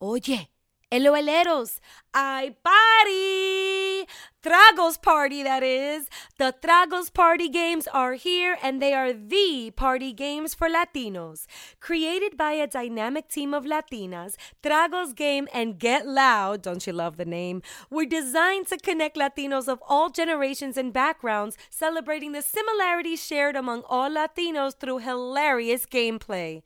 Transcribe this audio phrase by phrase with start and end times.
[0.00, 0.46] Oye,
[0.92, 1.80] hello, LOLeros,
[2.14, 4.06] I party!
[4.44, 6.08] Tragos party, that is.
[6.38, 11.46] The Tragos party games are here, and they are the party games for Latinos.
[11.80, 17.16] Created by a dynamic team of Latinas, Tragos Game and Get Loud, don't you love
[17.16, 17.60] the name,
[17.90, 23.82] were designed to connect Latinos of all generations and backgrounds, celebrating the similarities shared among
[23.88, 26.62] all Latinos through hilarious gameplay.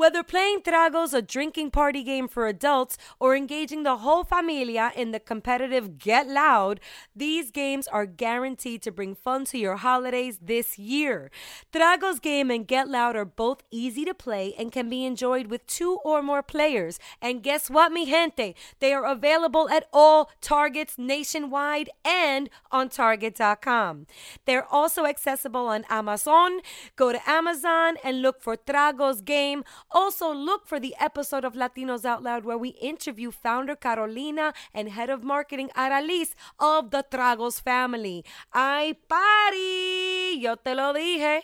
[0.00, 5.10] Whether playing Tragos, a drinking party game for adults, or engaging the whole familia in
[5.10, 6.80] the competitive Get Loud,
[7.14, 11.30] these games are guaranteed to bring fun to your holidays this year.
[11.70, 15.66] Tragos Game and Get Loud are both easy to play and can be enjoyed with
[15.66, 16.98] two or more players.
[17.20, 18.54] And guess what, mi gente?
[18.78, 24.06] They are available at all Targets nationwide and on Target.com.
[24.46, 26.60] They're also accessible on Amazon.
[26.96, 29.62] Go to Amazon and look for Tragos Game.
[29.90, 34.88] Also, look for the episode of Latinos Out Loud where we interview founder Carolina and
[34.88, 38.24] head of marketing Aralis of the Tragos family.
[38.52, 40.38] ¡Ay, party!
[40.40, 41.42] Yo te lo dije.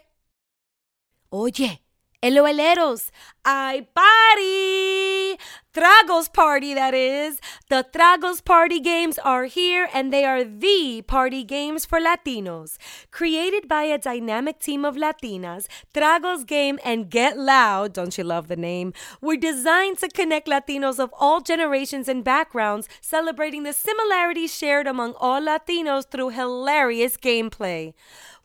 [1.30, 1.82] Oye,
[2.22, 3.10] LOLeros,
[3.44, 5.38] ¡ay, party!
[5.76, 7.38] Tragos party, that is.
[7.68, 12.78] The Tragos party games are here, and they are the party games for Latinos.
[13.10, 18.48] Created by a dynamic team of Latinas, Tragos Game and Get Loud, don't you love
[18.48, 24.54] the name, were designed to connect Latinos of all generations and backgrounds, celebrating the similarities
[24.54, 27.92] shared among all Latinos through hilarious gameplay.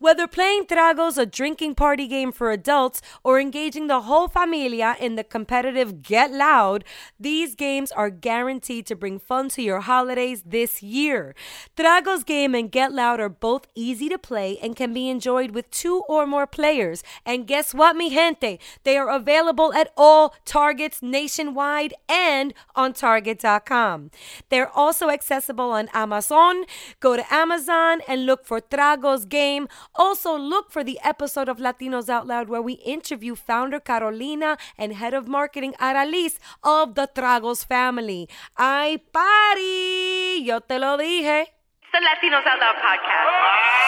[0.01, 5.15] Whether playing Tragos, a drinking party game for adults, or engaging the whole familia in
[5.15, 6.83] the competitive Get Loud,
[7.21, 11.35] these games are guaranteed to bring fun to your holidays this year.
[11.77, 15.69] Tragos Game and Get Loud are both easy to play and can be enjoyed with
[15.71, 17.03] two or more players.
[17.25, 18.59] And guess what, mi gente?
[18.83, 24.11] They are available at all Targets nationwide and on Target.com.
[24.49, 26.65] They're also accessible on Amazon.
[26.99, 29.67] Go to Amazon and look for Tragos Game.
[29.95, 34.93] Also, look for the episode of Latinos Out Loud where we interview founder Carolina and
[34.93, 38.27] head of marketing Aralis of the Tragos family.
[38.55, 40.43] ¡Ay, party!
[40.45, 41.41] Yo te lo dije.
[41.81, 43.80] It's the Latinos Out Loud podcast.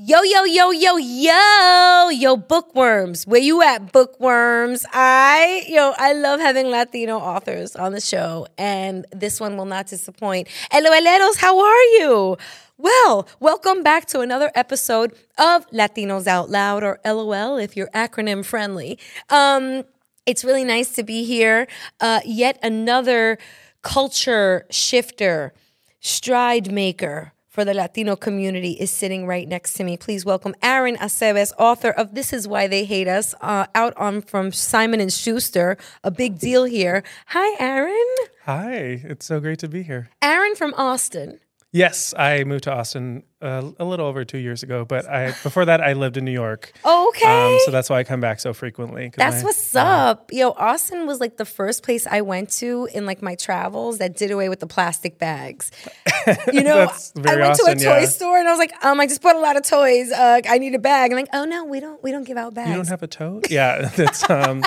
[0.00, 3.26] Yo, yo, yo, yo, yo, yo, bookworms.
[3.26, 4.86] Where you at, bookworms?
[4.92, 9.88] I, yo, I love having Latino authors on the show, and this one will not
[9.88, 10.46] disappoint.
[10.70, 12.36] Hello, LOLeros, how are you?
[12.76, 18.44] Well, welcome back to another episode of Latinos Out Loud, or LOL if you're acronym
[18.44, 19.00] friendly.
[19.30, 19.82] Um,
[20.26, 21.66] it's really nice to be here.
[22.00, 23.36] Uh, yet another
[23.82, 25.54] culture shifter,
[25.98, 29.96] stride maker for the Latino community is sitting right next to me.
[29.96, 34.20] Please welcome Aaron Aceves, author of "This Is Why They Hate Us," uh, out on
[34.20, 35.76] from Simon and Schuster.
[36.04, 37.02] A big deal here.
[37.28, 38.14] Hi, Aaron.
[38.44, 40.08] Hi, it's so great to be here.
[40.22, 41.40] Aaron from Austin.
[41.70, 45.66] Yes, I moved to Austin uh, a little over two years ago, but I before
[45.66, 46.72] that I lived in New York.
[46.82, 47.54] Okay.
[47.54, 49.12] Um, so that's why I come back so frequently.
[49.14, 50.06] That's my- what's yeah.
[50.08, 50.32] up.
[50.32, 54.16] Yo, Austin was like the first place I went to in like my travels that
[54.16, 55.70] did away with the plastic bags.
[56.52, 58.04] You know, That's I went to a toy yeah.
[58.04, 60.10] store and I was like, um, I just bought a lot of toys.
[60.12, 61.10] Uh, I need a bag.
[61.10, 62.68] I'm like, oh no, we don't we don't give out bags.
[62.68, 63.50] You don't have a tote?
[63.50, 64.62] Yeah, it's um,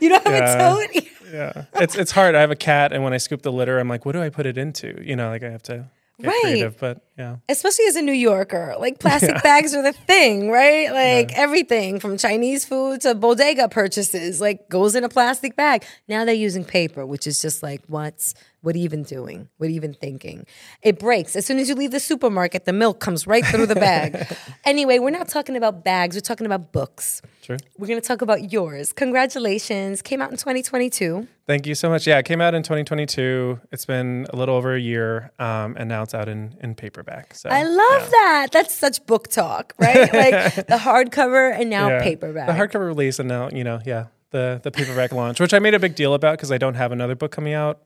[0.00, 0.72] You don't have Yeah.
[0.74, 1.06] a tote?
[1.32, 2.34] yeah, it's it's hard.
[2.34, 4.30] I have a cat, and when I scoop the litter, I'm like, what do I
[4.30, 5.00] put it into?
[5.04, 6.40] You know, like I have to Right.
[6.42, 6.78] creative.
[6.78, 10.90] But yeah, especially as a New Yorker, like plastic bags are the thing, right?
[10.90, 15.84] Like everything from Chinese food to bodega purchases, like goes in a plastic bag.
[16.08, 18.34] Now they're using paper, which is just like, what's
[18.66, 19.48] what are you even doing?
[19.58, 20.44] What are you even thinking?
[20.82, 21.36] It breaks.
[21.36, 24.26] As soon as you leave the supermarket, the milk comes right through the bag.
[24.64, 27.22] anyway, we're not talking about bags, we're talking about books.
[27.42, 27.58] true.
[27.78, 28.92] We're gonna talk about yours.
[28.92, 30.02] Congratulations.
[30.02, 31.28] Came out in 2022.
[31.46, 32.08] Thank you so much.
[32.08, 33.60] Yeah, it came out in 2022.
[33.70, 37.34] It's been a little over a year, um, and now it's out in in paperback.
[37.36, 38.08] So I love yeah.
[38.10, 38.48] that.
[38.50, 40.12] That's such book talk, right?
[40.12, 42.02] like the hardcover and now Yeah.
[42.02, 42.48] paperback.
[42.48, 45.74] The hardcover release and now, you know, yeah, the the paperback launch, which I made
[45.74, 47.80] a big deal about because I don't have another book coming out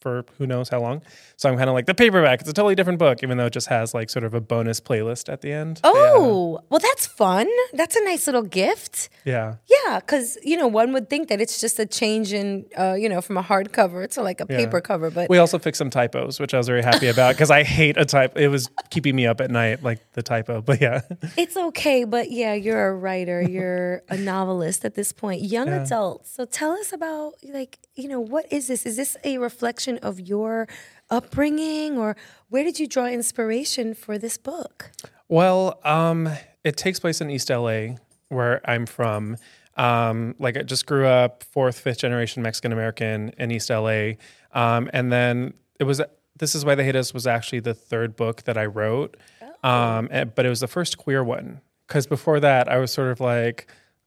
[0.00, 1.02] for who knows how long.
[1.36, 2.40] So I'm kind of like the paperback.
[2.40, 4.80] It's a totally different book, even though it just has like sort of a bonus
[4.80, 5.80] playlist at the end.
[5.84, 7.48] Oh, well, that's fun.
[7.72, 9.08] That's a nice little gift.
[9.24, 9.56] yeah.
[9.86, 13.08] Yeah, because you know one would think that it's just a change in, uh, you
[13.08, 14.56] know, from a hardcover to like a Yeah.
[14.58, 17.50] paper cover, but We also fixed some typos, which I was very happy about because
[17.50, 18.36] I hate a type.
[18.36, 20.60] It was keeping me up at night, like the typo.
[20.60, 21.00] But yeah,
[21.36, 22.04] it's okay.
[22.04, 25.82] But yeah, you're a writer, you're a novelist at this point, young Yeah.
[25.84, 26.26] adult.
[26.26, 28.84] So tell us about like, you know, what is this?
[28.86, 30.68] Is this a reflection of your
[31.08, 32.14] upbringing, or
[32.50, 34.90] where did you draw inspiration for this book?
[35.28, 36.28] Well, um,
[36.64, 37.96] it takes place in East LA,
[38.28, 39.36] where I'm from.
[39.76, 44.12] Um, like I just grew up fourth, fifth generation Mexican American in East LA,
[44.52, 46.02] um, and then it was.
[46.36, 49.16] This is why they hate us was actually the third book that I wrote,
[49.64, 53.10] um, and- but it was the first queer one because before that I was sort
[53.10, 53.66] of like,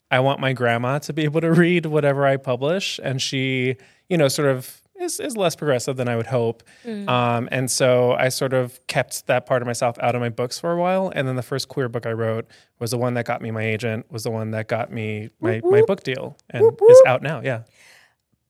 [0.09, 3.75] I want my grandma to be able to read whatever I publish, and she,
[4.07, 6.63] you know, sort of is, is less progressive than I would hope.
[7.07, 10.59] Um, and so I sort of kept that part of myself out of my books
[10.59, 11.11] for a while.
[11.15, 12.47] And then the first queer book I wrote
[12.79, 15.61] was the one that got me my agent, was the one that got me my,
[15.63, 17.41] my book deal, and is out now.
[17.41, 17.63] Yeah.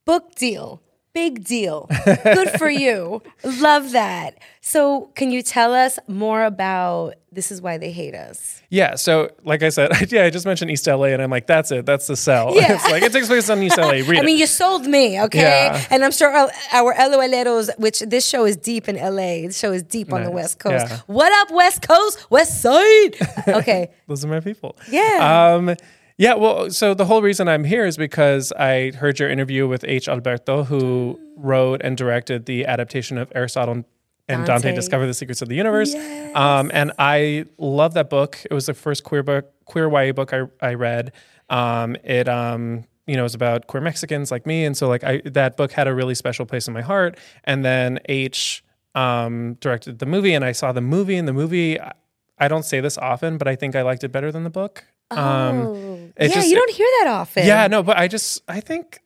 [0.06, 0.82] Book deal.
[1.14, 1.90] Big deal.
[2.06, 3.22] Good for you.
[3.44, 4.38] Love that.
[4.62, 8.62] So, can you tell us more about This Is Why They Hate Us?
[8.70, 8.96] Yeah.
[8.96, 11.86] So, like I said, yeah, I just mentioned East LA, and I'm like, that's it.
[11.86, 12.56] That's the sell.
[12.56, 12.74] Yeah.
[12.76, 13.90] it's like it takes place on East LA.
[13.90, 14.24] Read I it.
[14.24, 15.42] mean, you sold me, okay?
[15.42, 15.86] Yeah.
[15.90, 19.74] And I'm sure our, our LOLeros, which this show is deep in LA, this show
[19.74, 20.86] is deep on the West Coast.
[20.88, 21.00] Yeah.
[21.08, 22.30] What up, West Coast?
[22.30, 23.16] West Side?
[23.48, 23.90] Okay.
[24.08, 24.78] Those are my people.
[24.90, 25.56] Yeah.
[25.56, 25.76] Um,
[26.18, 26.34] yeah.
[26.36, 30.08] Well, so the whole reason I'm here is because I heard your interview with Aitch
[30.08, 33.86] Alberto, who wrote and directed the adaptation of Aristotle and
[34.28, 34.76] Dante, Dante.
[34.76, 35.94] Discover the Secrets of the Universe.
[36.36, 38.38] Um, and I love that book.
[38.50, 41.12] It was the first queer book, queer YA book I, I read.
[41.50, 44.64] Um, it, um, you know, it was about queer Mexicans like me.
[44.64, 47.18] And so like I, that book had a really special place in my heart.
[47.44, 48.64] And then H,
[48.96, 51.94] um, directed the movie and I saw the movie and the movie, I-
[52.40, 54.86] I don't say this often, but I think I liked it better than the book.
[55.12, 56.00] Oh.
[56.20, 57.46] Yeah, just- you don't hear that often.
[57.46, 59.00] Yeah, no, but I just I think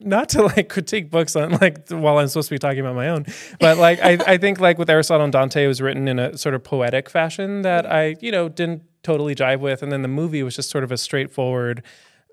[0.00, 3.08] not to like critique books on like while I'm supposed to be talking about my
[3.08, 3.26] own,
[3.60, 6.36] but like I, I think like with Aristotle and Dante it was written in a
[6.36, 10.08] sort of poetic fashion that I you know didn't totally jive with, and then the
[10.08, 11.82] movie was just sort of a straightforward.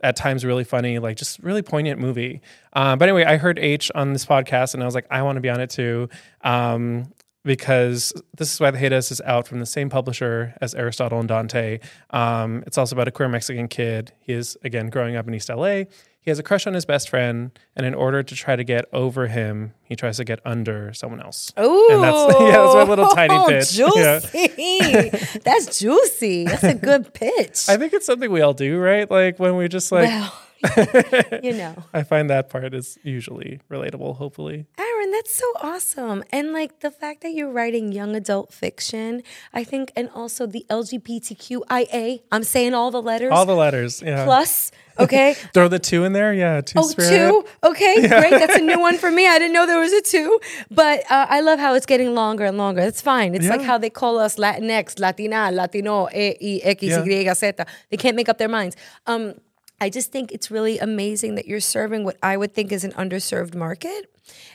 [0.04, 2.42] At times, really funny, like just really poignant movie.
[2.74, 5.36] Um, but anyway, I heard Aitch on this podcast, and I was like, I want
[5.36, 6.10] to be on it too.
[6.44, 10.76] Um, because this is why the hate us is out from the same publisher as
[10.76, 11.80] Aristotle and Dante.
[12.12, 14.14] Um, it's also about a queer Mexican kid.
[14.20, 15.84] He is again growing up in East LA.
[16.24, 18.86] He has a crush on his best friend, and in order to try to get
[18.94, 21.52] over him, he tries to get under someone else.
[21.58, 23.74] oh And that's- yeah, that's my little tiny pitch.
[23.74, 24.20] Yeah.
[24.20, 25.10] Juicy.
[25.44, 26.44] That's juicy.
[26.46, 27.68] That's a good pitch.
[27.68, 29.10] I think it's something we all do, right?
[29.10, 31.74] Like when we just like, well, you know.
[31.92, 34.18] I find that part is usually relatable.
[34.18, 34.68] Hopefully,
[35.12, 36.24] That's so awesome.
[36.32, 39.24] And like the fact that you're writing young adult fiction,
[39.54, 44.02] I think, and also the LGBTQIA, I'm saying all the letters all the letters.
[44.02, 45.34] Yeah, plus, okay?
[45.54, 46.34] throw the two in there.
[46.34, 47.46] Yeah, two Oh, two?
[47.64, 48.32] Okay, great.
[48.32, 49.28] That's a new one for me.
[49.28, 50.40] I didn't know there was a two.
[50.70, 52.82] But uh, I love how it's getting longer and longer.
[52.82, 53.36] It's fine.
[53.36, 57.02] It's like how they call us Latinx, Latina, Latino, E, I, X, Yeah.
[57.04, 57.52] Y, Z.
[57.90, 58.76] They can't make up their minds.
[59.08, 59.36] Um,
[59.82, 62.92] I just think it's really amazing that you're serving what I would think is an
[62.92, 64.12] underserved market.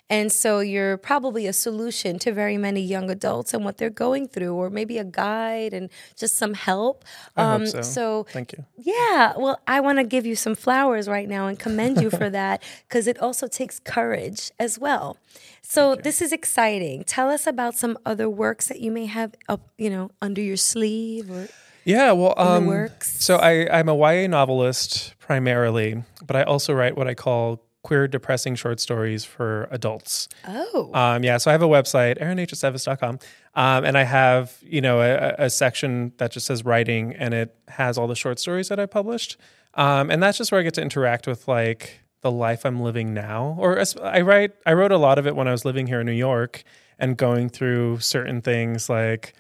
[0.08, 4.28] And so you're probably a solution to very many young adults and what they're going
[4.28, 7.05] through, or maybe a guide and just some help.
[7.37, 7.82] Um, so.
[7.82, 8.64] so Thank you.
[8.76, 12.31] yeah, well, I want to give you some flowers right now and commend you for
[12.40, 15.17] that because it also takes courage as well.
[15.62, 17.02] So this is exciting.
[17.05, 20.56] Tell us about some other works that you may have up, you know, under your
[20.56, 21.49] sleeve or
[21.84, 23.23] Yeah, well, um, works?
[23.25, 28.08] so I, I'm a YA novelist primarily, but I also write what I call queer
[28.08, 30.28] depressing short stories for adults.
[30.48, 33.18] oh, Um, yeah, so I have a website, aaronhaceves.com,
[33.54, 37.54] um, and I have you know a, a section that just says writing, and it
[37.68, 39.37] has all the short stories that I published,
[39.75, 43.14] um, and that's just where I get to interact with like the life I'm living
[43.14, 43.54] now.
[43.58, 46.00] Or as- I write, I wrote a lot of it when I was living here
[46.00, 46.64] in New York
[46.99, 49.34] and going through certain things like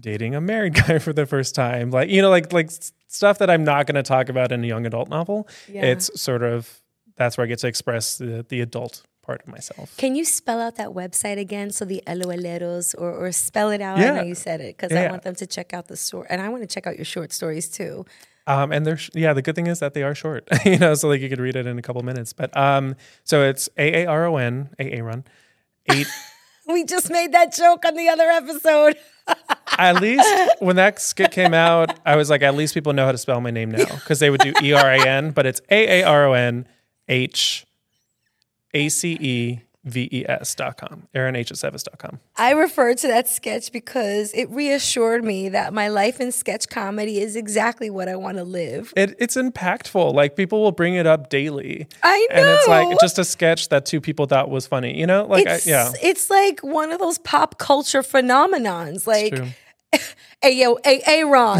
[0.00, 2.70] dating a married guy for the first time, like you know, like like
[3.08, 5.46] stuff that I'm not going to talk about in a young adult novel.
[5.68, 5.82] Yeah.
[5.84, 6.80] It's sort of
[7.16, 9.96] that's where I get to express the, the adult part of myself.
[9.96, 11.70] can you spell out that website again?
[11.70, 13.98] So the LOLeros or, or spell it out.
[13.98, 16.40] I know you said it because I want them to check out the short, and
[16.40, 18.06] I want to check out your short stories too.
[18.48, 20.94] Um, and they're sh- yeah, the good thing is that they are short, you know,
[20.94, 22.32] so like you could read it in a couple minutes.
[22.32, 22.94] But um,
[23.24, 25.24] so it's A A R O N A A run
[25.90, 26.06] eight.
[26.68, 28.96] We just made that joke on the other episode.
[29.78, 33.12] at least when that skit came out, I was like, at least people know how
[33.12, 35.60] to spell my name now because they would do E R A N, but it's
[35.70, 36.66] A A R O N
[37.08, 37.66] H
[38.74, 41.06] A C E V E S dot com.
[41.14, 42.18] dot com.
[42.36, 47.20] I refer to that sketch because it reassured me that my life in sketch comedy
[47.20, 48.92] is exactly what I want to live.
[48.96, 50.12] It, it's impactful.
[50.12, 51.86] Like people will bring it up daily.
[52.02, 52.36] I know.
[52.36, 55.24] And it's like just a sketch that two people thought was funny, you know?
[55.24, 55.92] Like, I, yeah.
[56.02, 59.06] it's like one of those pop culture phenomenons.
[59.06, 59.40] Like,
[60.42, 60.50] true.
[60.50, 61.58] Hey yo, hey, hey Ron.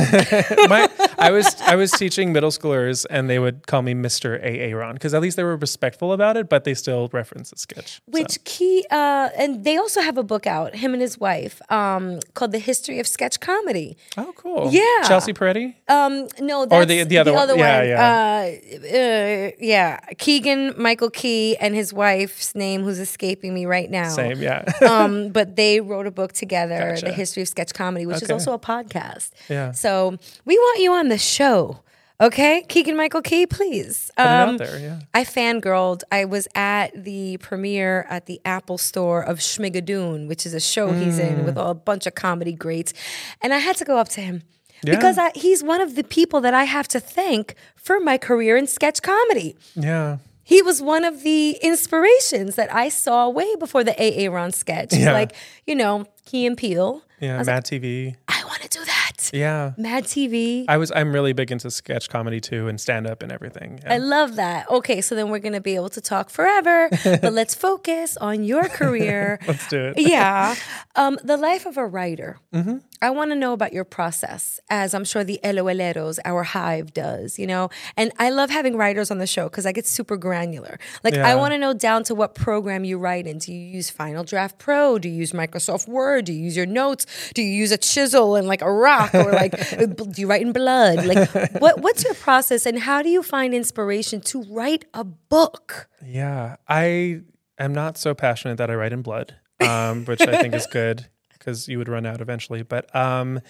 [0.68, 4.72] My, I was I was teaching middle schoolers, and they would call me Mister A.
[4.74, 7.94] Ron because at least they were respectful about it, but they still reference the sketch.
[7.96, 8.00] so.
[8.06, 12.20] Which key uh and they also have a book out, him and his wife, um,
[12.34, 13.96] called The History of Sketch Comedy.
[14.16, 14.68] Oh, cool.
[14.70, 14.82] Yeah.
[15.08, 15.74] Chelsea Peretti.
[15.88, 17.58] Um, no, that's the- the other one.
[17.58, 23.90] Yeah, Uh, uh, yeah, Keegan Michael Key and his wife's name, who's escaping me right
[23.90, 24.08] now.
[24.10, 24.40] Same.
[24.40, 24.64] Yeah.
[24.88, 27.06] um, but they wrote a book together, Gotcha.
[27.06, 29.30] The History of Sketch Comedy, which is also a podcast.
[29.48, 29.72] Yeah.
[29.72, 31.80] So we want you on the show.
[32.18, 34.10] Okay, Keegan Michael Key, please.
[34.16, 34.78] Put Um, out there.
[34.78, 35.00] Yeah.
[35.12, 36.00] I fangirled.
[36.10, 40.92] I was at the premiere at the Apple Store of Schmigadoon, which is a show
[40.92, 41.44] he's in Mm.
[41.44, 42.94] with a bunch of comedy greats,
[43.42, 44.36] and I had to go up to him
[44.82, 44.94] Yeah.
[44.96, 48.56] because I, he's one of the people that I have to thank for my career
[48.56, 49.54] in sketch comedy.
[49.74, 50.16] Yeah.
[50.42, 54.94] He was one of the inspirations that I saw way before the AA Ron sketch.
[54.94, 55.12] Yeah.
[55.12, 55.32] Like,
[55.66, 57.02] you know, Key and Peele.
[57.20, 57.42] Yeah.
[57.44, 58.14] Mad TV.
[58.28, 59.30] I want to do that.
[59.32, 59.72] Yeah.
[59.78, 60.66] Mad TV.
[60.68, 60.92] I was.
[60.94, 63.80] I'm really big into sketch comedy too, and stand up and everything.
[63.82, 63.94] Yeah.
[63.94, 64.68] I love that.
[64.70, 68.44] Okay, so then we're going to be able to talk forever, but let's focus on
[68.44, 69.38] your career.
[69.46, 69.94] Let's do it.
[69.98, 70.56] yeah.
[70.96, 72.38] Um, the life of a writer.
[72.52, 72.78] Mm-hmm.
[73.02, 77.38] I want to know about your process, as I'm sure the LOLeros, our hive, does,
[77.38, 77.68] you know?
[77.96, 80.78] And I love having writers on the show because I get super granular.
[81.04, 83.38] Like, I want to know down to what program you write in.
[83.38, 84.98] Do you use Final Draft Pro?
[84.98, 86.15] Do you use Microsoft Word?
[86.22, 87.06] Do you use your notes?
[87.34, 89.14] Do you use a chisel and like a rock?
[89.14, 89.52] Or like,
[89.96, 91.04] do you write in blood?
[91.04, 91.30] Like,
[91.60, 95.88] what, what's your process and how do you find inspiration to write a book?
[96.04, 97.22] Yeah, I
[97.58, 101.06] am not so passionate that I write in blood, um, which I think is good
[101.32, 102.62] because you would run out eventually.
[102.62, 103.40] But um,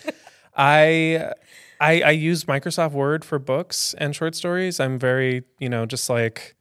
[0.56, 1.32] I,
[1.80, 4.80] I I use Microsoft Word for books and short stories.
[4.80, 6.56] I'm very you know just like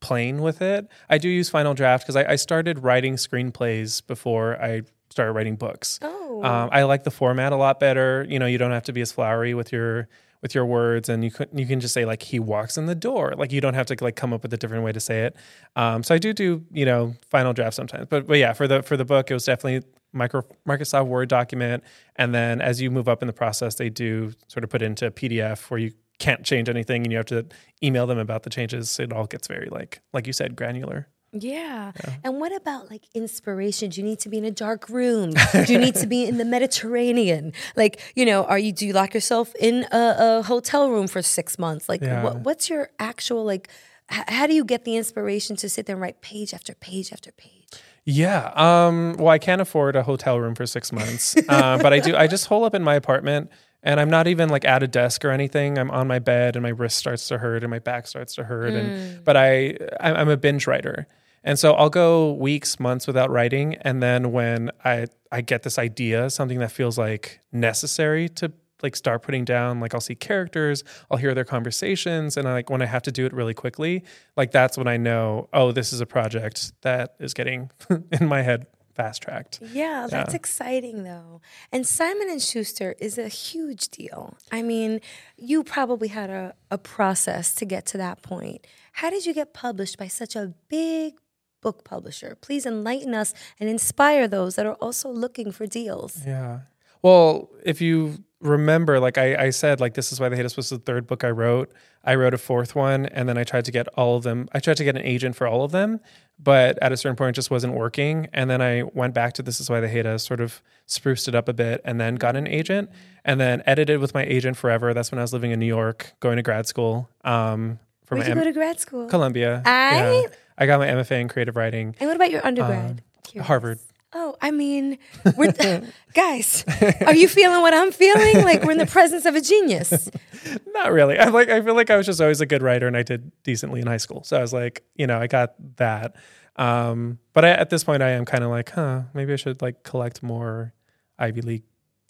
[0.00, 0.88] plain with it.
[1.08, 4.82] I do use Final Draft because I, I started writing screenplays before I
[5.12, 5.98] started writing books.
[6.02, 6.42] Oh.
[6.42, 8.26] Um, I like the format a lot better.
[8.28, 10.08] You know, you don't have to be as flowery with your
[10.42, 12.94] with your words, and you can you can just say like he walks in the
[12.94, 13.34] door.
[13.36, 15.36] Like you don't have to like come up with a different way to say it.
[15.76, 18.82] Um, so I do do you know final draft sometimes, but but yeah, for the
[18.82, 21.84] for the book, it was definitely micro Microsoft Word document,
[22.16, 25.06] and then as you move up in the process, they do sort of put into
[25.06, 27.46] a PDF where you can't change anything, and you have to
[27.82, 28.98] email them about the changes.
[28.98, 31.08] It all gets very like like you said granular.
[31.32, 31.92] Yeah.
[32.22, 33.90] And what about like inspiration?
[33.90, 35.32] Do you need to be in a dark room?
[35.64, 37.52] do you need to be in the Mediterranean?
[37.76, 41.22] Like, you know, are you do you lock yourself in a, a hotel room for
[41.22, 41.88] six months?
[41.88, 42.22] Like, Yeah.
[42.22, 43.68] what, what's your actual like?
[44.12, 47.12] H- how do you get the inspiration to sit there and write page after page
[47.12, 47.66] after page?
[48.04, 48.50] Yeah.
[48.54, 52.14] Um, well, I can't afford a hotel room for six months, uh, but I do.
[52.16, 53.50] I just hole up in my apartment,
[53.82, 55.78] and I'm not even like at a desk or anything.
[55.78, 58.44] I'm on my bed, and my wrist starts to hurt, and my back starts to
[58.44, 58.74] hurt.
[58.74, 61.06] And but I, I- I'm a binge writer,
[61.44, 65.78] and so I'll go weeks, months without writing, and then when I I get this
[65.78, 70.82] idea, something that feels like necessary to like start putting down like I'll see characters,
[71.10, 74.02] I'll hear their conversations and I like when I have to do it really quickly,
[74.36, 77.70] like that's when I know, oh, this is a project that is getting
[78.20, 79.60] in my head fast tracked.
[79.72, 80.36] Yeah, that's Yeah.
[80.36, 81.40] exciting though.
[81.70, 84.36] And Simon and Schuster is a huge deal.
[84.50, 85.00] I mean,
[85.36, 88.66] you probably had a, a process to get to that point.
[88.94, 91.14] How did you get published by such a big
[91.62, 92.36] book publisher?
[92.40, 96.20] Please enlighten us and inspire those that are also looking for deals.
[96.26, 96.60] Yeah.
[97.00, 100.56] Well, if you remember, like I, I said, like this is why they hate us
[100.56, 101.72] was the third book I wrote.
[102.04, 104.48] I wrote a fourth one, and then I tried to get all of them.
[104.52, 106.00] I tried to get an agent for all of them,
[106.38, 108.28] but at a certain point, it just wasn't working.
[108.32, 111.28] And then I went back to this is why they hate us, sort of spruced
[111.28, 112.90] it up a bit, and then got an agent,
[113.24, 114.92] and then edited with my agent forever.
[114.92, 117.08] That's when I was living in New York, going to grad school.
[117.24, 117.78] Um,
[118.16, 119.06] for Where'd you go to grad school?
[119.08, 119.62] Columbia.
[119.64, 120.28] I- Yeah.
[120.58, 121.96] I got my MFA in creative writing.
[121.98, 123.02] and what about your undergrad?
[123.24, 123.46] Curious.
[123.46, 123.78] Harvard.
[124.14, 124.98] Oh, I mean,
[125.38, 125.52] we're
[126.14, 126.64] guys,
[127.06, 128.44] are you feeling what I'm feeling?
[128.44, 130.10] Like we're in the presence of a genius.
[130.74, 131.18] Not really.
[131.18, 131.48] I like.
[131.48, 133.86] I feel like I was just always a good writer, and I did decently in
[133.86, 134.22] high school.
[134.24, 136.14] So I was like, you know, I got that.
[136.56, 139.62] Um, but I, at this point, I am kind of like, huh, maybe I should
[139.62, 140.74] like collect more
[141.18, 141.64] Ivy League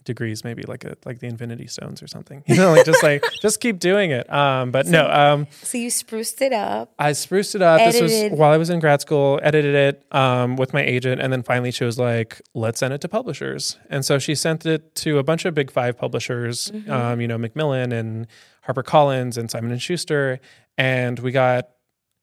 [0.04, 2.42] degrees, maybe like a like the Infinity Stones or something.
[2.52, 4.30] You know, like just like just keep doing it.
[4.30, 6.92] Um, but no, um, So you spruced it up.
[6.98, 7.78] I spruced it up.
[7.80, 11.32] This was while I was in grad school, edited it um, with my agent, and
[11.32, 13.78] then finally she was like, let's send it to publishers.
[13.88, 17.38] And so she sent it to a bunch of big five publishers, um, you know,
[17.38, 18.26] Macmillan and
[18.66, 20.40] HarperCollins and Simon and Schuster.
[20.78, 21.68] And we got,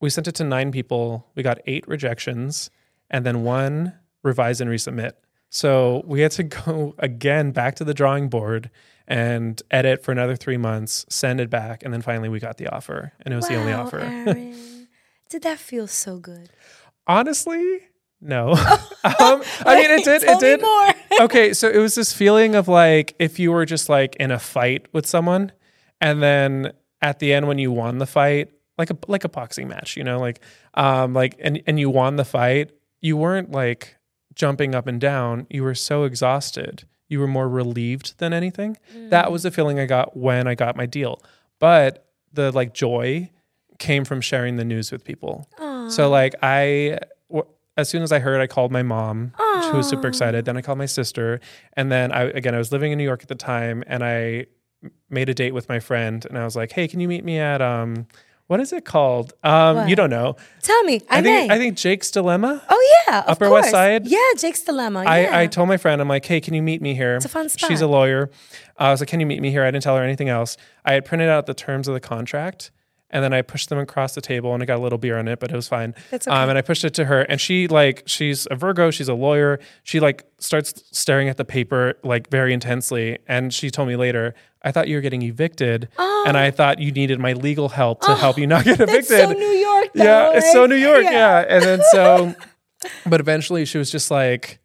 [0.02, 1.28] we sent it to nine people.
[1.36, 2.70] We got eight rejections
[3.10, 3.94] and then one
[4.24, 5.14] revise and resubmit.
[5.50, 8.70] So we had to go again back to the drawing board
[9.08, 12.68] and edit for another three months, send it back, and then finally we got the
[12.68, 13.12] offer.
[13.22, 14.00] And it was the only offer.
[15.29, 16.50] Did that feel so good?
[17.08, 17.82] Honestly,
[18.22, 18.51] no.
[19.03, 20.24] um, I mean, it did.
[20.24, 20.62] It did.
[20.62, 20.94] More.
[21.22, 24.39] okay, so it was this feeling of like if you were just like in a
[24.39, 25.51] fight with someone,
[26.01, 29.68] and then at the end when you won the fight, like a like a boxing
[29.68, 30.41] match, you know, like
[30.74, 33.96] um like and and you won the fight, you weren't like
[34.39, 35.46] jumping up and down.
[35.50, 36.86] You were so exhausted.
[37.10, 38.77] You were more relieved than anything.
[39.10, 41.22] That was the feeling I got when I got my deal.
[41.60, 43.29] But the like joy
[43.79, 45.50] came from sharing the news with people.
[45.89, 49.34] So like I, w- as soon as I heard, I called my mom,
[49.72, 50.46] who was super excited.
[50.46, 51.39] Then I called my sister,
[51.74, 54.46] and then I again I was living in New York at the time, and I
[55.10, 57.39] made a date with my friend, and I was like, hey, can you meet me
[57.39, 58.08] at um,
[58.50, 59.34] what is it called?
[59.44, 60.36] Um, you don't know.
[60.63, 61.01] Tell me.
[61.08, 61.53] I, I think may.
[61.53, 62.63] I think Jake's Dilemma.
[62.68, 63.70] oh yeah, of Upper West.
[63.70, 64.08] Side?
[64.08, 65.03] Yeah, Jake's dilemma.
[65.03, 65.12] Yeah.
[65.12, 67.15] I, I told my friend, I'm like, hey, can you meet me here?
[67.15, 67.70] It's a fun spot.
[67.70, 68.32] She's a lawyer.
[68.79, 69.63] Uh, I was like, can you meet me here?
[69.63, 70.58] I didn't tell her anything else.
[70.84, 72.72] I had printed out the terms of the contract
[73.12, 75.28] and then I pushed them across the table and it got a little beer on
[75.28, 75.96] it, but it was fine.
[76.12, 78.92] That's Um, and I pushed it to her and she like, she's a Virgo.
[78.92, 79.60] She's a lawyer.
[79.84, 83.18] She like starts staring at the paper like very intensely.
[83.28, 86.92] And she told me later, I thought you were getting evicted and I thought you
[86.92, 89.89] needed my legal help to help you not get evicted That's so New York.
[89.94, 90.66] Though, yeah, it's so?
[90.66, 91.04] New York.
[91.04, 91.46] Yeah.
[91.48, 92.36] And then so,
[93.06, 94.60] but eventually she was just like,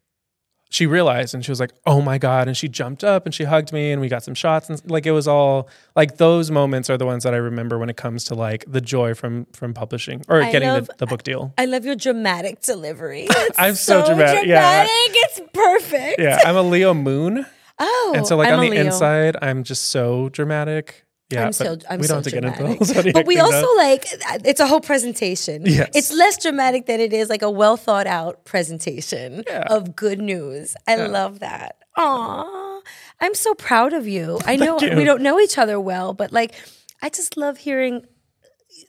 [0.75, 2.47] she realized and she was like, oh my God.
[2.49, 4.69] And she jumped up and she hugged me and we got some shots.
[4.69, 7.89] And like, it was all like those moments are the ones that I remember when
[7.89, 11.05] it comes to like the joy from, from publishing or I getting love- the, the
[11.07, 11.53] book deal.
[11.57, 13.29] I love your dramatic delivery.
[13.57, 14.85] I'm so dramatic, yeah.
[14.89, 16.19] It's perfect.
[16.19, 16.39] Yeah.
[16.45, 17.45] I'm a Leo moon.
[17.77, 18.85] Oh, And so like I'm on the Leo.
[18.85, 21.04] inside, I'm just so dramatic.
[21.31, 21.41] Yeah.
[21.41, 22.83] I'm but so I'm we don't have to get into dramatic.
[22.87, 23.73] zodiac But we also though.
[23.77, 25.63] like uh, it's a whole presentation.
[25.65, 25.89] Yes.
[25.95, 29.63] It's less dramatic than it is like a well thought out presentation Yeah.
[29.69, 30.75] of good news.
[30.87, 31.77] I love that.
[31.97, 32.81] Aw.
[33.21, 34.39] I'm so proud of you.
[34.45, 34.95] I know you.
[34.95, 36.53] we don't know each other well, but like
[37.01, 38.05] I just love hearing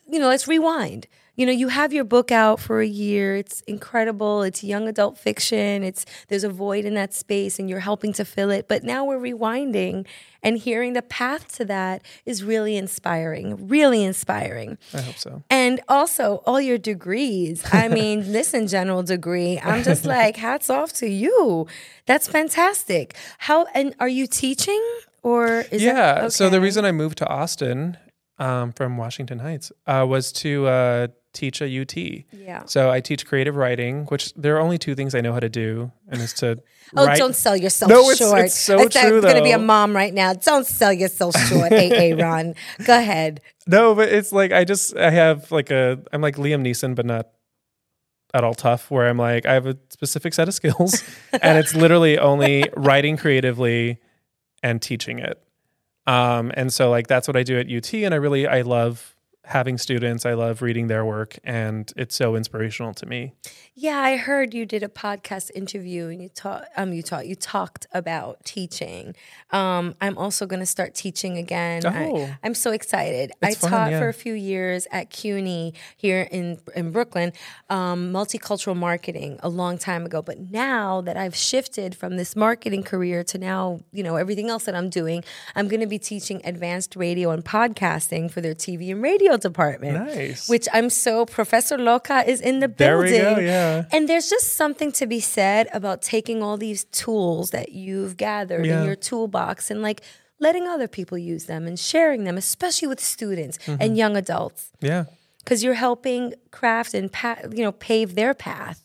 [0.09, 1.07] you know, let's rewind.
[1.37, 3.35] You know, you have your book out for a year.
[3.35, 4.41] It's incredible.
[4.41, 5.83] It's young adult fiction.
[5.83, 8.67] It's there's a void in that space and you're helping to fill it.
[8.67, 10.07] But now we're rewinding
[10.41, 13.67] and hearing the path to that is really inspiring.
[13.67, 14.79] Really inspiring.
[14.95, 15.43] I hope so.
[15.51, 17.63] And also all your degrees.
[17.71, 19.59] I mean, listen, general degree.
[19.59, 21.67] I'm just like, hats off to you.
[22.07, 23.15] That's fantastic.
[23.37, 24.83] How and are you teaching
[25.21, 26.21] or is yeah.
[26.21, 27.97] that So the reason I moved to Austin
[28.39, 31.95] um, from Washington Heights uh, was to uh, teach a UT.
[32.31, 32.63] Yeah.
[32.65, 35.49] So I teach creative writing, which there are only two things I know how to
[35.49, 36.59] do, and it's to
[36.95, 37.17] Oh, write.
[37.17, 38.03] don't sell yourself short.
[38.03, 38.45] No, it's- short.
[38.45, 38.87] it's so I'm
[39.21, 40.33] going to be a mom right now.
[40.33, 42.55] Don't sell yourself short, AA Ron.
[42.85, 43.41] Go ahead.
[43.67, 47.05] No, but it's like I just I have like a I'm like Liam Neeson, but
[47.05, 47.27] not
[48.33, 48.89] at all tough.
[48.89, 51.03] Where I'm like I have a specific set of skills,
[51.41, 53.99] and it's literally only writing creatively
[54.63, 55.41] and teaching it.
[56.07, 59.13] Um, and so like that's what I do at UT, and I really I love
[59.47, 60.25] having students.
[60.25, 63.33] I love reading their work, and it's so inspirational to me.
[63.79, 67.35] Yeah, I heard you did a podcast interview and you taught um you taught you
[67.35, 69.13] talked about teaching.
[69.51, 71.85] Um I'm also going to start teaching again.
[71.85, 71.91] Oh.
[72.41, 73.31] I, am so excited.
[73.43, 73.99] I fun, taught yeah.
[73.99, 77.33] for a few years at CUNY here in in Brooklyn,
[77.69, 82.81] um multicultural marketing a long time ago, but now that I've shifted from this marketing
[82.81, 85.23] career to now, you know, everything else that I'm doing,
[85.55, 89.93] I'm going to be teaching advanced radio and podcasting for their TV and radio department.
[90.05, 90.49] Nice.
[90.49, 93.35] Which I'm so Professor Loca is in the There we building.
[93.35, 93.85] go, yeah.
[93.91, 98.65] And there's just something to be said about taking all these tools that you've gathered
[98.65, 98.79] Yeah.
[98.81, 100.01] in your toolbox and like
[100.39, 103.81] letting other people use them and sharing them, especially with students Mm-hmm.
[103.81, 105.05] and young adults, Yeah.
[105.43, 108.83] because you're helping craft and pa- you know pave their path,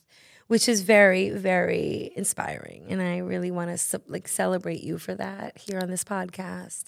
[0.49, 2.87] which is very very inspiring.
[2.89, 6.85] And I really want to like celebrate you for that here on this podcast.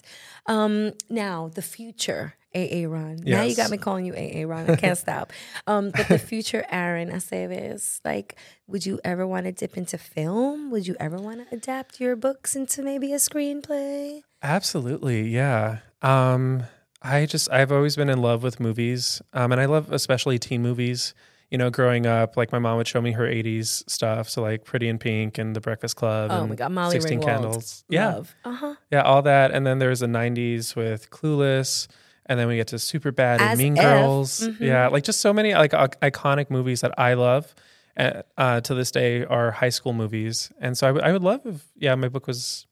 [0.47, 2.33] Um, now the future.
[2.55, 3.17] AA Ron.
[3.23, 4.69] Now you got me calling you AA Ron.
[4.69, 5.33] I can't stop.
[5.67, 8.35] Um, but the future Aaron Aceves, like,
[8.67, 10.71] would you ever want to dip into film?
[10.71, 14.21] Would you ever want to adapt your books into maybe a screenplay?
[14.41, 15.79] Absolutely, yeah.
[16.01, 16.63] Um,
[17.01, 20.61] I just I've always been in love with movies, um, and I love especially teen
[20.61, 21.13] movies.
[21.51, 24.65] You know, growing up, like my mom would show me her '80s stuff, so like
[24.65, 26.31] Pretty in Pink and The Breakfast Club.
[26.31, 27.25] Oh and my God, Molly Sixteen Ringwald.
[27.25, 27.83] Candles.
[27.89, 28.75] Yeah, Uh huh.
[28.91, 29.51] yeah, all that.
[29.51, 31.87] And then there's the '90s with Clueless,
[32.27, 33.83] and then we get to Super Bad and As Mean if.
[33.83, 34.41] Girls.
[34.41, 34.59] Mhm.
[34.59, 37.53] Yeah, like just so many like i- iconic movies that I love.
[37.97, 41.61] Uh, uh, to this day, are high school movies, and so I would- love if
[41.77, 42.67] yeah, my book was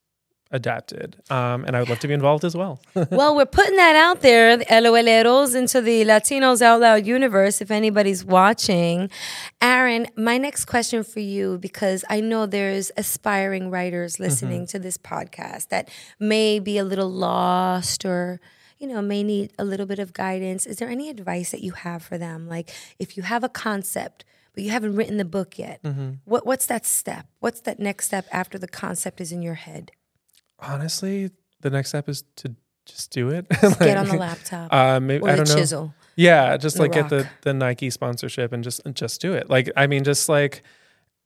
[0.51, 2.79] adapted, um, and I would love to be involved as well.
[3.09, 7.71] well, we're putting that out there, the LOLeros, into the Latinos Out Loud universe, if
[7.71, 9.09] anybody's watching.
[9.61, 14.97] Aaron, my next question for you, because I know there's aspiring writers listening to this
[14.97, 15.89] podcast that
[16.19, 18.39] may be a little lost or
[18.83, 20.65] you know, may need a little bit of guidance.
[20.65, 22.49] Is there any advice that you have for them?
[22.49, 22.69] Like,
[22.99, 25.81] if you have a concept, but you haven't written the book yet.
[25.83, 26.11] Mm-hmm.
[26.25, 27.25] What what's that step?
[27.39, 29.91] What's that next step after the concept is in your head?
[30.59, 33.47] Honestly, the next step is to just do it.
[33.79, 35.55] Get on the laptop Uh, maybe, or I don't know.
[35.55, 35.93] chisel.
[36.17, 39.49] Yeah, just like get the the Nike sponsorship and just just do it.
[39.49, 40.61] Like I mean, just like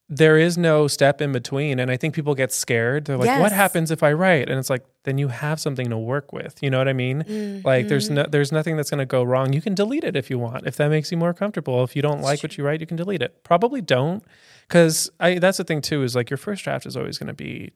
[0.10, 3.06] there is no step in between, and I think people get scared.
[3.06, 5.98] They're like, "What happens if I write?" And it's like, then you have something to
[5.98, 6.62] work with.
[6.62, 7.24] You know what I mean?
[7.24, 7.67] Mm-hmm.
[7.67, 9.52] Like there's no there's nothing that's going to go wrong.
[9.52, 11.84] You can delete it if you want, if that makes you more comfortable.
[11.84, 13.43] If you don't like what you write, you can delete it.
[13.43, 14.24] Probably don't,
[14.67, 17.34] because I that's the thing too is like your first draft is always going to
[17.34, 17.74] be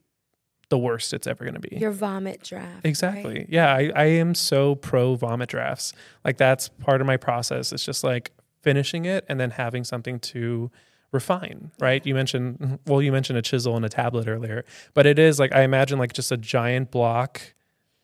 [0.69, 1.75] the worst it's ever going to be.
[1.77, 2.75] Your vomit draft.
[2.75, 2.85] right?
[2.85, 3.45] Exactly.
[3.49, 5.91] Yeah, I, I am so pro vomit drafts.
[6.23, 7.73] Like that's part of my process.
[7.73, 10.71] It's just like finishing it and then having something to
[11.11, 12.05] refine, right?
[12.05, 15.39] You mentioned mm-hmm, well, you mentioned a chisel and a tablet earlier, but it is
[15.39, 17.41] like I imagine like just a giant block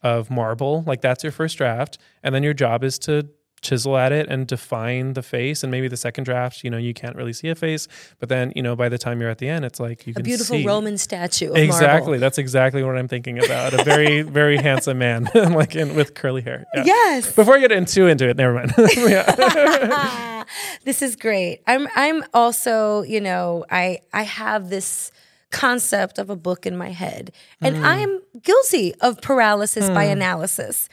[0.01, 0.83] of marble.
[0.85, 3.29] Like that's your first draft, and then your job is to
[3.61, 6.93] chisel at it and define the face and maybe the second draft you know you
[6.93, 7.87] can't really see a face
[8.19, 10.21] but then you know by the time you're at the end it's like you can
[10.25, 10.65] see A can beautiful see.
[10.65, 11.49] Roman statue.
[11.49, 12.11] Of Exactly.
[12.11, 12.19] Marble.
[12.19, 13.73] That's exactly what I'm thinking about.
[13.73, 16.65] A very, very handsome man, like in, with curly hair.
[16.75, 16.83] Yeah.
[16.85, 17.31] Yes.
[17.33, 18.71] Before I get in too into it, never mind.
[20.83, 21.61] this is great.
[21.67, 25.11] I'm I'm also, you know, I I have this
[25.51, 27.85] concept of a book in my head and Hmm.
[27.85, 30.89] I am guilty of paralysis by analysis.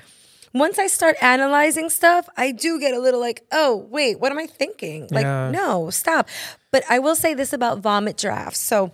[0.55, 4.39] Once I start analyzing stuff, I do get a little like, "Oh, wait, what am
[4.39, 5.51] I thinking?" Like, Yeah.
[5.51, 6.29] no, stop.
[6.71, 8.61] But I will say this about vomit drafts.
[8.61, 8.93] So,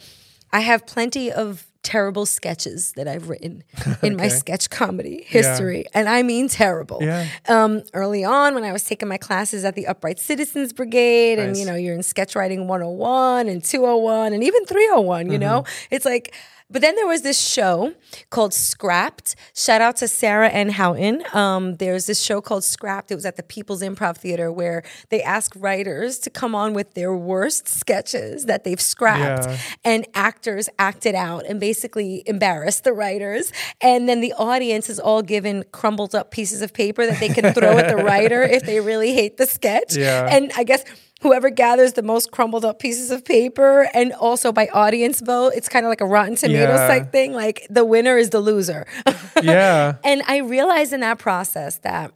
[0.52, 3.62] I have plenty of terrible sketches that I've written
[4.02, 7.26] in my sketch comedy history, and I mean terrible Yeah.
[7.48, 11.56] um, early on when I was taking my classes at the Upright Citizens Brigade, and
[11.56, 15.62] you know, you're in sketch writing 101 and 201 and even 301, you know?
[15.62, 15.94] Mm-hmm.
[15.94, 16.34] It's like,
[16.70, 17.94] but then there was this show
[18.30, 19.34] called Scrapped.
[19.54, 21.22] Shout out to Sarah Ann Houghton.
[21.32, 23.10] Um, there's this show called Scrapped.
[23.10, 26.94] It was at the People's Improv Theater where they ask writers to come on with
[26.94, 29.58] their worst sketches that they've scrapped Yeah.
[29.84, 33.52] and actors acted out and basically embarrassed the writers.
[33.80, 37.52] And then the audience is all given crumbled up pieces of paper that they can
[37.52, 39.96] throw at the writer if they really hate the sketch.
[39.96, 40.28] Yeah.
[40.30, 40.84] And I guess
[41.20, 45.68] whoever gathers the most crumbled up pieces of paper and also by audience vote, it's
[45.68, 46.86] kind of like a Rotten Tomatoes Yeah.
[46.88, 47.32] type thing.
[47.32, 48.86] Like the winner is the loser.
[49.42, 49.96] yeah.
[50.04, 52.12] And I realized in that process that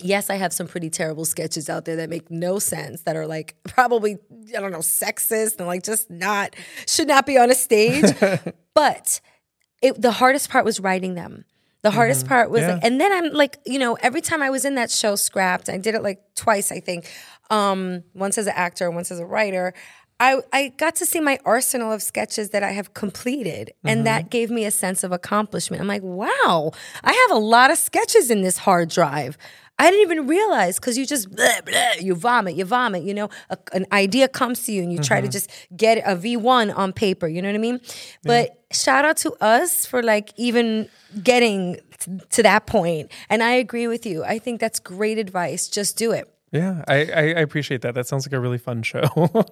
[0.00, 3.26] yes, I have some pretty terrible sketches out there that make no sense, that are
[3.26, 4.18] like probably,
[4.56, 6.54] I don't know, sexist and like just not,
[6.86, 8.04] should not be on a stage.
[8.74, 9.20] but
[9.82, 11.44] it, the hardest part was writing them.
[11.82, 12.28] The hardest mm-hmm.
[12.28, 12.74] part was Yeah.
[12.74, 15.68] like, and then I'm like, you know, every time I was in that show, Scrapped,
[15.68, 17.10] I did it like twice, I think,
[17.50, 19.74] um, once as an actor, once as a writer.
[20.20, 24.30] I, I got to see my arsenal of sketches that I have completed, and that
[24.30, 25.80] gave me a sense of accomplishment.
[25.80, 26.72] I'm like, wow,
[27.04, 29.38] I have a lot of sketches in this hard drive.
[29.78, 33.04] I didn't even realize because you just blah, blah, you vomit, you vomit.
[33.04, 36.16] You know, a, an idea comes to you, and you try to just get a
[36.16, 37.28] V1 on paper.
[37.28, 37.80] You know what I mean?
[38.24, 40.88] But shout out to us for like even
[41.22, 43.12] getting t- to that point.
[43.30, 44.24] And I agree with you.
[44.24, 45.68] I think that's great advice.
[45.68, 46.28] Just do it.
[46.50, 46.82] Yeah.
[46.88, 47.94] I, I, I appreciate that.
[47.94, 49.02] That sounds like a really fun show.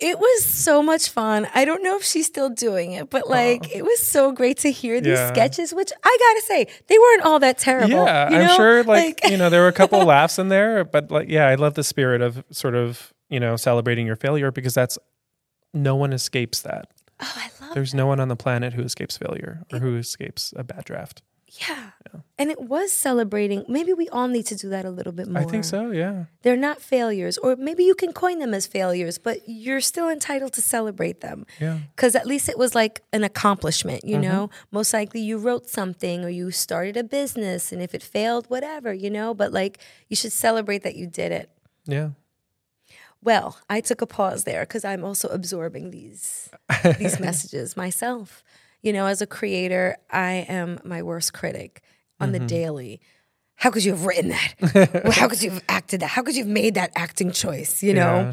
[0.00, 1.46] It was so much fun.
[1.54, 4.72] I don't know if she's still doing it, but like it was so great to
[4.72, 5.28] hear these Yeah.
[5.32, 7.90] sketches, which I gotta say, they weren't all that terrible.
[8.04, 8.30] yeah.
[8.30, 8.56] you I'm know?
[8.56, 11.54] sure like, you know, there were a couple laughs in there, but like, yeah, I
[11.56, 14.98] love the spirit of sort of, you know, celebrating your failure because that's
[15.74, 16.88] no one escapes that.
[17.20, 20.52] oh, I love There's no one on the planet who escapes failure or who escapes
[20.56, 21.22] a bad draft.
[21.50, 21.90] Yeah.
[22.38, 23.64] And it was celebrating.
[23.68, 25.42] Maybe we all need to do that a little bit more.
[25.42, 25.90] I think so.
[25.90, 26.24] Yeah.
[26.42, 30.52] They're not failures, or maybe you can coin them as failures, but you're still entitled
[30.54, 31.44] to celebrate them.
[31.60, 31.78] Yeah.
[31.94, 34.48] Because at least it was like an accomplishment, you know?
[34.48, 34.76] Mm-hmm.
[34.76, 38.92] Most likely you wrote something or you started a business, and if it failed, whatever,
[38.94, 39.34] you know?
[39.34, 41.50] But like you should celebrate that you did it.
[41.84, 42.10] Yeah.
[43.22, 46.48] Well, I took a pause there because I'm also absorbing these
[46.98, 48.42] these messages myself.
[48.82, 51.82] You know, as a creator, I am my worst critic
[52.18, 52.46] on the mm-hmm.
[52.46, 53.00] daily.
[53.54, 54.54] How could you have written that?
[55.04, 56.08] Well, How could you have acted that?
[56.08, 57.82] How could you have made that acting choice?
[57.82, 58.00] You know.
[58.00, 58.32] Yeah.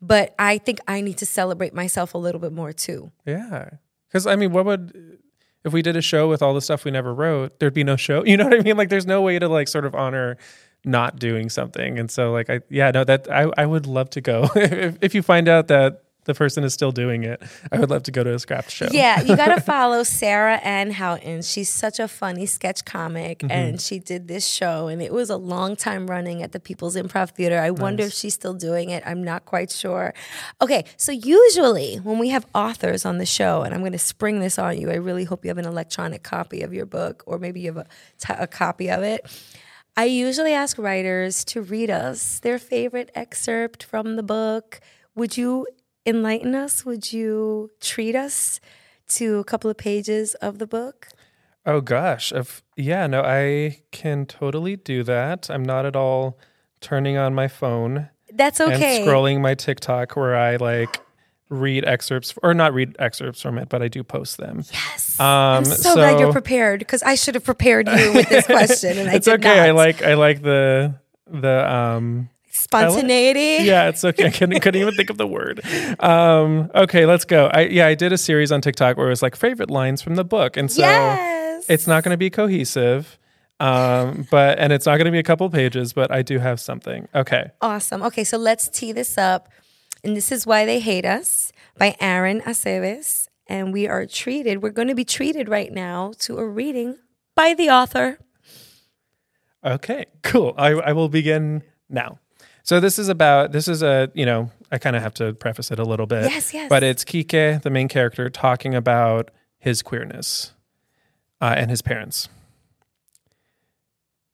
[0.00, 3.10] But I think I need to celebrate myself a little bit more too.
[3.26, 3.70] Yeah.
[4.08, 5.18] Because, I mean, what would,
[5.64, 7.96] if we did a show with all the stuff we never wrote, there'd be no
[7.96, 8.24] show.
[8.26, 8.76] You know what I mean?
[8.76, 10.36] Like, there's no way to, like, sort of honor
[10.84, 11.98] not doing something.
[11.98, 14.50] And so, like, I, yeah, no, that, I, I would love to go.
[14.56, 18.02] if, if you find out that the person is still doing it, I would love
[18.04, 18.88] to go to a scrap show.
[18.90, 21.42] Yeah, you got to follow Sarah Ann Houghton.
[21.42, 23.50] She's such a funny sketch comic, Mm-hmm.
[23.50, 26.96] and she did this show, and it was a long time running at the People's
[26.96, 27.58] Improv Theater.
[27.58, 29.02] I wonder if she's still doing it.
[29.06, 30.14] I'm not quite sure.
[30.62, 34.40] Okay, so usually when we have authors on the show, and I'm going to spring
[34.40, 37.38] this on you, I really hope you have an electronic copy of your book, or
[37.38, 37.86] maybe you have a,
[38.18, 39.26] t- a copy of it.
[39.96, 44.80] I usually ask writers to read us their favorite excerpt from the book.
[45.14, 45.66] Would you
[46.06, 46.84] enlighten us?
[46.84, 48.60] Would you treat us
[49.08, 51.08] to a couple of pages of the book?
[51.66, 55.50] Oh gosh, if yeah, no, I can totally do that.
[55.50, 56.38] I'm not at all
[56.80, 58.98] turning on my phone That's okay.
[58.98, 61.00] and scrolling my TikTok where I like
[61.48, 64.62] read excerpts or not read excerpts from it, but I do post them.
[64.70, 65.18] Yes.
[65.18, 68.98] Um, I'm so, glad you're prepared because I should have prepared you with this question,
[68.98, 69.60] and I it's did okay.
[69.60, 73.64] I like I like the the um spontaneity.
[73.64, 74.26] yeah, it's okay.
[74.26, 75.60] I couldn't, couldn't even think of the word.
[76.00, 77.50] Um, okay, let's go.
[77.52, 80.14] I yeah, I did a series on TikTok where it was like favorite lines from
[80.14, 81.66] the book, and so yes.
[81.68, 83.18] it's not going to be cohesive,
[83.60, 86.60] um, but and it's not going to be a couple pages, but I do have
[86.60, 87.08] something.
[87.14, 88.02] Okay, Awesome.
[88.02, 89.48] Okay, so let's tee this up.
[90.02, 93.26] And this is Why They Hate Us by Aaron Aceves.
[93.46, 96.98] And we are treated, we're going to be treated right now to a reading
[97.34, 98.18] by the author.
[99.64, 100.54] okay, cool.
[100.56, 102.18] I I will begin now.
[102.64, 105.70] So this is about this is a you know I kind of have to preface
[105.70, 106.30] it a little bit.
[106.30, 106.68] Yes, yes.
[106.68, 110.52] But it's Quique, the main character, talking about his queerness
[111.40, 112.28] uh, and his parents.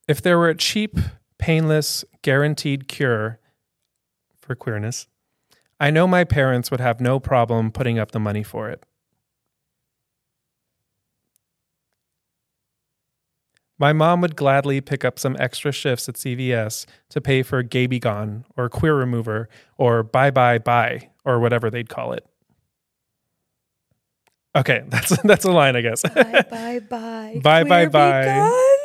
[0.08, 0.96] If there were a cheap,
[1.38, 3.38] painless, guaranteed cure
[4.40, 5.08] for queerness,
[5.78, 8.84] I know my parents would have no problem putting up the money for it.
[13.80, 17.86] My mom would gladly pick up some extra shifts at CVS to pay for Gay
[17.86, 22.26] Be Gone or Queer Remover or Bye Bye Bye or whatever they'd call it.
[24.54, 26.02] Okay, that's that's a line, I guess.
[26.02, 27.40] Bye, bye, bye.
[27.42, 28.76] Bye, bye, bye.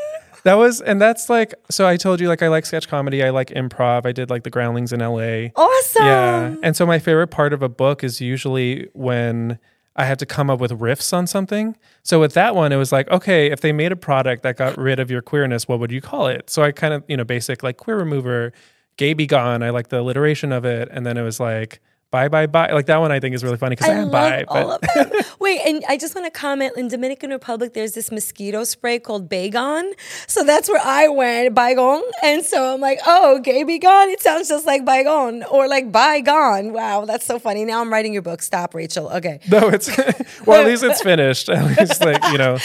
[0.46, 3.32] that was, and that's like, so I told you, like, I like sketch comedy, I
[3.32, 5.50] like improv, I did like the Groundlings in LA.
[5.58, 6.06] Awesome.
[6.06, 6.56] Yeah.
[6.64, 9.60] And so my favorite part of a book is usually when
[9.96, 11.78] I have to come up with riffs on something.
[12.04, 14.78] So with that one, it was like, okay, if they made a product that got
[14.78, 16.50] rid of your queerness, what would you call it?
[16.50, 18.52] So I kind of, you know, basic like queer remover,
[18.98, 19.64] gay be gone.
[19.64, 20.90] I like the alliteration of it.
[20.92, 21.82] And then it was like,
[22.12, 22.72] bye, bye, bye.
[22.72, 24.44] Like that one I think is really funny because I, I bye.
[24.48, 25.22] all But of them.
[25.40, 29.30] Wait, and I just want to comment in Dominican Republic, there's this mosquito spray called
[29.30, 29.92] Baygon.
[30.28, 32.02] So that's where I went, Baygon.
[32.24, 34.10] And so I'm like, oh, gay be gone.
[34.10, 36.74] It sounds just like Baygon or like Bygone.
[36.74, 37.66] Wow, that's so funny.
[37.66, 38.42] Now I'm writing your book.
[38.42, 39.10] Stop, Rachel.
[39.10, 39.40] Okay.
[39.50, 39.90] no, it's,
[40.46, 41.50] well, at least it's finished.
[41.50, 42.58] At least like, you know,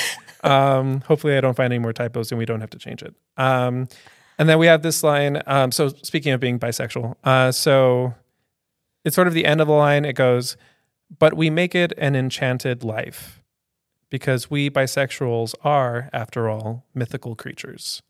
[0.44, 3.14] um, hopefully I don't find any more typos and we don't have to change it.
[3.36, 3.88] Um,
[4.38, 5.42] and then we have this line.
[5.46, 8.14] Um, so speaking of being bisexual, uh, so
[9.04, 10.04] it's sort of the end of the line.
[10.04, 10.56] It goes,
[11.18, 13.42] but we make it an enchanted life
[14.10, 18.02] because we bisexuals are, after all, mythical creatures.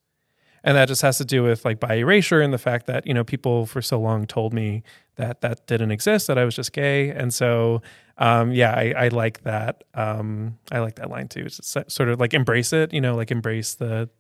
[0.63, 3.15] And that just has to do with like bi erasure and the fact that, you
[3.15, 4.83] know, people for so long told me
[5.17, 7.11] that that didn't exist, that I was just gay.
[7.11, 7.81] And so,
[8.19, 9.85] um, yeah, I, I like that.
[9.95, 11.45] Um, I like that line too.
[11.47, 14.11] It's sort of like embrace it, you know, like embrace the,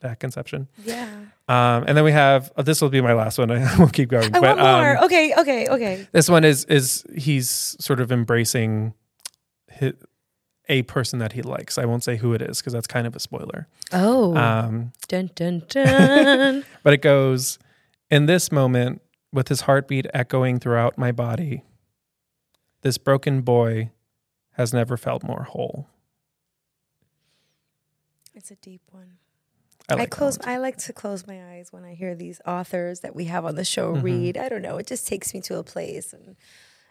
[0.00, 0.68] that conception.
[0.84, 1.08] Yeah.
[1.48, 3.50] Um, and then we have, oh, this will be my last one.
[3.52, 4.34] I will keep going.
[4.34, 4.96] I but, want more.
[4.98, 6.08] um, okay, okay, okay.
[6.12, 8.94] this one is is he's sort of embracing
[9.78, 9.92] hi
[10.68, 11.78] a person that he likes.
[11.78, 13.68] I won't say who it is because that's kind of a spoiler.
[13.92, 14.36] Oh.
[14.36, 16.64] Um, dun, dun, dun.
[16.82, 17.58] but it goes
[18.10, 19.00] in this moment
[19.32, 21.62] with his heartbeat echoing throughout my body.
[22.82, 23.90] This broken boy
[24.54, 25.88] has never felt more whole.
[28.34, 29.15] it's a deep one.
[29.88, 30.38] I, I, like that close.
[30.44, 33.54] I like to close my eyes when I hear these authors that we have on
[33.54, 34.02] the show Mhm.
[34.02, 34.36] read.
[34.36, 34.78] I don't know.
[34.78, 36.36] It just takes me to a place, and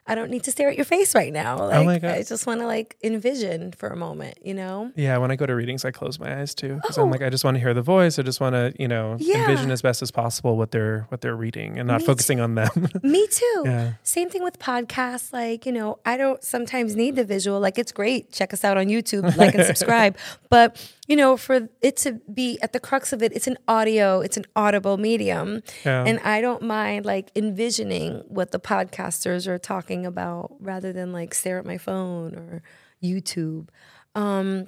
[0.08, 1.58] I don't need to stare at your face right now.
[1.66, 2.12] Like, Oh my God.
[2.12, 4.38] I just want to like envision for a moment.
[4.44, 4.92] You know?
[4.96, 7.02] Yeah, when I go to readings, I close my eyes too because Oh.
[7.04, 8.20] I'm like, I just want to hear the voice.
[8.20, 9.50] I just want to, you know, Yeah.
[9.50, 12.54] envision as best as possible what they're what they're reading and not Me focusing on
[12.54, 12.70] them.
[13.04, 13.64] Me too.
[13.66, 13.94] yeah.
[14.04, 15.34] Same thing with podcasts.
[15.34, 17.60] Like, you know, I don't sometimes need the visual.
[17.60, 18.32] Like, it's great.
[18.32, 20.18] Check us out on YouTube, like and subscribe.
[20.52, 24.22] But, you know, for it to be at the crux of it, it's an audio,
[24.22, 25.62] it's an audible medium.
[25.86, 26.04] Yeah.
[26.04, 31.34] And I don't mind like envisioning what the podcasters are talking about rather than like
[31.34, 32.64] stare at my phone or
[33.04, 33.70] YouTube.
[34.16, 34.68] Um,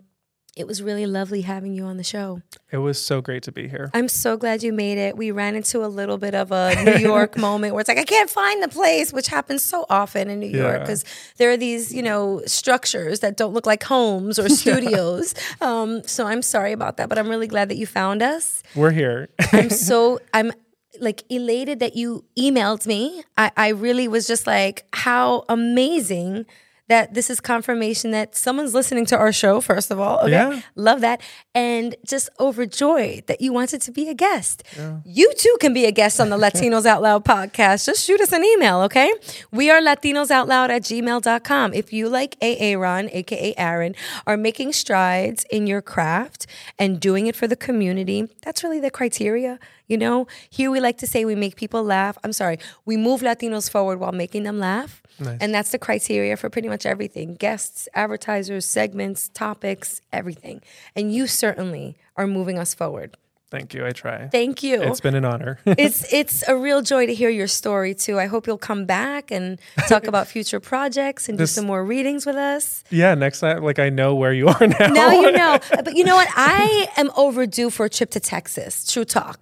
[0.58, 2.41] it was really lovely having you on the show.
[2.72, 3.91] It was so great to be here.
[3.93, 5.15] I'm so glad you made it.
[5.15, 8.04] We ran into a little bit of a New York moment where it's like, I
[8.04, 11.06] can't find the place, which happens so often in New York because
[11.38, 15.36] there are these, you know, structures that don't look like homes or studios.
[15.62, 18.63] um, so I'm sorry about that, but I'm really glad that you found us.
[18.76, 19.30] We're here.
[19.54, 20.52] I'm so, I'm
[21.00, 23.24] like elated that you emailed me.
[23.38, 26.48] I, I really was just like, how amazing
[26.88, 30.19] that this is confirmation that someone's listening to our show, first of all.
[30.19, 30.32] Okay.
[30.32, 30.62] Yeah.
[30.76, 31.21] Love that.
[31.54, 34.63] And just overjoyed that you wanted to be a guest.
[35.06, 37.86] You too can be a guest on the Latinos Out Loud podcast.
[37.86, 39.12] Just shoot us an email, okay?
[39.52, 41.73] We are latinosoutloud at gmail.com.
[41.73, 43.95] If you, like AA Ron, aka Aaron,
[44.26, 46.47] are making strides in your craft
[46.80, 49.60] and doing it for the community, that's really the criteria.
[49.88, 52.17] You know, here we like to say we make people laugh.
[52.23, 55.02] I'm sorry, we move Latinos forward while making them laugh.
[55.19, 55.38] Nice.
[55.41, 60.62] And that's the criteria for pretty much everything guests, advertisers, segments, topics, everything.
[60.95, 63.17] And you certainly are moving us forward.
[63.49, 63.86] Thank you.
[63.86, 64.27] I try.
[64.27, 64.82] Thank you.
[64.82, 65.58] It's been an honor.
[65.65, 68.19] it's it's a real joy to hear your story too.
[68.19, 72.25] I hope you'll come back and talk about future projects and do some more readings
[72.25, 72.84] with us.
[72.89, 74.88] yeah, next time, like I know where you are now.
[74.88, 75.60] Now you know.
[75.71, 76.27] But you know what?
[76.36, 78.86] I am overdue for a trip to Texas.
[78.91, 79.39] True talk.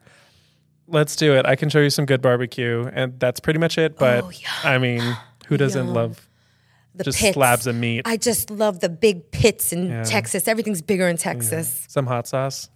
[0.87, 1.47] Let's do it.
[1.47, 3.97] I can show you some good barbecue, and that's pretty much it.
[3.97, 4.49] But Oh, yeah.
[4.63, 5.01] I mean,
[5.47, 6.27] who doesn't love
[6.95, 7.33] The just pits.
[7.33, 8.01] slabs of meat?
[8.05, 10.03] I just love the big pits in Yeah.
[10.03, 10.47] Texas.
[10.47, 11.85] Everything's bigger in Texas.
[11.89, 12.69] some hot sauce.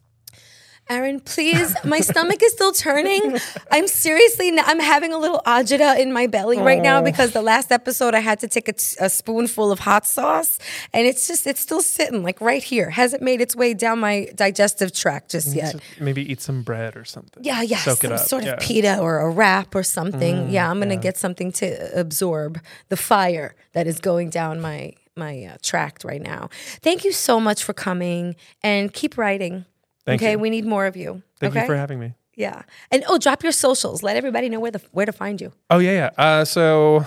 [0.89, 1.75] Aaron, please.
[1.85, 3.37] My stomach is still turning.
[3.71, 7.03] I'm seriously, I'm having a little agita in my belly right now Oh.
[7.03, 10.57] because the last episode I had to take a, t- a spoonful of hot sauce
[10.91, 12.89] and it's just, it's still sitting like right here.
[12.89, 15.75] Hasn't made its way down my digestive tract just yet.
[15.99, 17.43] Maybe eat some bread or something.
[17.43, 18.55] Yeah, yeah, Soak it some up, sort of yeah.
[18.55, 20.49] Mm, pita or a wrap or something.
[20.49, 25.43] yeah, I'm gonna get something to absorb the fire that is going down my my
[25.43, 26.49] uh, tract right now.
[26.81, 29.65] Thank you so much for coming and keep writing.
[30.05, 30.39] Thank okay, you.
[30.39, 31.21] we need more of you.
[31.39, 32.13] Thank okay, you for having me.
[32.35, 34.01] yeah, and oh, drop your socials.
[34.03, 35.51] Let everybody know where the where to find you.
[35.69, 36.23] Oh yeah, yeah.
[36.23, 37.05] Uh, so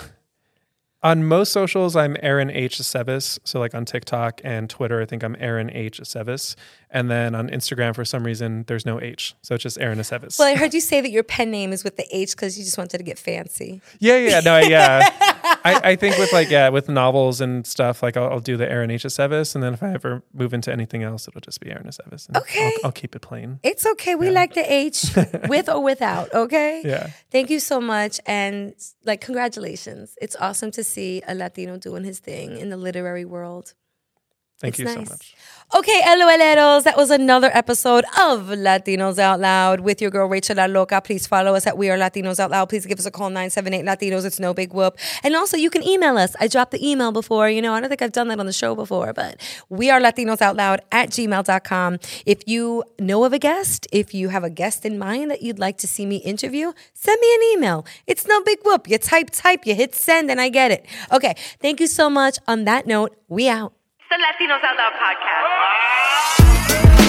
[1.02, 3.38] on most socials, I'm Aaron H Aceves.
[3.44, 6.54] So like on TikTok and Twitter, I think I'm Aaron H Aceves.
[6.94, 10.38] And then on Instagram, for some reason, there's no H, so it's just Aaron Aceves.
[10.38, 12.64] Well, I heard you say that your pen name is with the H because you
[12.64, 13.80] just wanted to get fancy.
[13.98, 15.08] yeah, yeah, no, yeah.
[15.64, 18.70] I, I think with like yeah, with novels and stuff, like I'll, I'll do the
[18.70, 21.70] Aaron H Aceves, and then if I ever move into anything else, it'll just be
[21.70, 22.28] Aaron Aceves.
[22.28, 22.72] and Okay.
[22.82, 23.58] I'll, I'll keep it plain.
[23.62, 24.14] It's okay.
[24.14, 25.06] We like the H
[25.48, 26.32] with or without.
[26.34, 26.82] Okay.
[26.84, 27.08] Yeah.
[27.30, 28.20] Thank you so much.
[28.26, 28.74] And
[29.04, 30.16] like, congratulations.
[30.20, 33.74] It's awesome to see a Latino doing his thing in the literary world.
[34.62, 34.94] Thank It's you nice.
[34.94, 35.34] so much.
[35.74, 40.66] Okay, LOLeros, that was another episode of Latinos Out Loud with your girl Rachel La
[40.66, 41.00] Loca.
[41.00, 42.68] Please follow us at We Are Latinos Out Loud.
[42.68, 44.24] Please give us a call, 978 Latinos.
[44.24, 44.98] It's no big whoop.
[45.24, 46.36] And also, you can email us.
[46.38, 47.48] I dropped the email before.
[47.48, 49.98] You know, I don't think I've done that on the show before, but we are
[49.98, 51.98] Latinos Out Loud at gmail.com.
[52.24, 55.58] If you know of a guest, if you have a guest in mind that you'd
[55.58, 57.84] like to see me interview, send me an email.
[58.06, 58.88] It's no big whoop.
[58.88, 60.86] You type, type, you hit send, and I get it.
[61.10, 62.38] Okay, thank you so much.
[62.46, 63.72] On that note, we out
[64.12, 67.01] the Latinos Out Loud podcast.